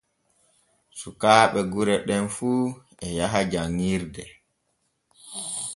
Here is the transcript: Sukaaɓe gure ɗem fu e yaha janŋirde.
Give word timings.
Sukaaɓe 0.99 1.59
gure 1.71 1.95
ɗem 2.07 2.25
fu 2.35 2.49
e 3.05 3.07
yaha 3.17 3.39
janŋirde. 3.51 4.23